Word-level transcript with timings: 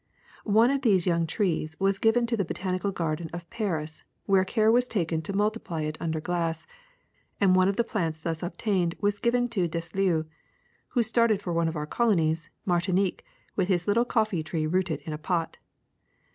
'''One 0.61 0.71
of 0.71 0.81
these 0.81 1.05
young 1.05 1.27
trees 1.27 1.79
was 1.79 1.99
given 1.99 2.25
to 2.25 2.35
the 2.35 2.43
Botani 2.43 2.81
cal 2.81 2.89
Garden 2.89 3.29
of 3.33 3.47
Paris, 3.51 4.03
where 4.25 4.43
care 4.43 4.71
was 4.71 4.87
taken 4.87 5.21
to 5.21 5.31
multi 5.31 5.59
ply 5.59 5.83
it 5.83 5.95
under 6.01 6.19
glass, 6.19 6.65
and 7.39 7.55
one 7.55 7.67
of 7.69 7.75
the 7.75 7.83
plants 7.83 8.17
thus 8.17 8.41
obtained 8.41 8.95
was 8.99 9.19
given 9.19 9.47
to 9.49 9.67
Declieux, 9.69 10.25
who 10.87 11.03
started 11.03 11.39
for 11.39 11.53
one 11.53 11.67
of 11.67 11.75
our 11.75 11.85
colonies, 11.85 12.49
Martinique, 12.65 13.23
with 13.55 13.67
his 13.67 13.87
little 13.87 14.03
coffee 14.03 14.41
tree 14.41 14.65
rooted 14.65 15.01
in 15.01 15.13
a 15.13 15.19
pot. 15.19 15.57